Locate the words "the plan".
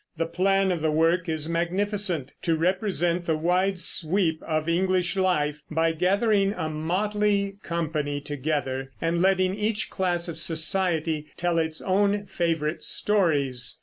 0.17-0.71